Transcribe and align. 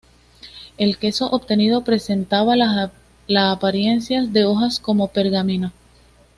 El 0.79 0.97
queso 0.97 1.27
obtenido 1.29 1.83
presentaba 1.83 2.55
la 2.55 3.51
apariencias 3.51 4.33
de 4.33 4.45
hojas 4.45 4.79
como 4.79 5.05
de 5.09 5.13
pergamino. 5.13 5.73